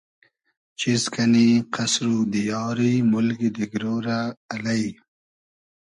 [0.79, 4.19] چیز کئنی قئسر و دیاری مولگی دیگرۉ رۂ
[4.53, 4.83] الݷ